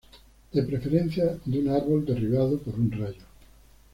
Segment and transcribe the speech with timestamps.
[0.51, 3.21] De preferencia de un árbol derribado por un rayo.